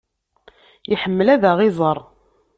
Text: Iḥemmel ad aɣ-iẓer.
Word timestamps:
Iḥemmel 0.93 1.27
ad 1.33 1.43
aɣ-iẓer. 1.51 1.97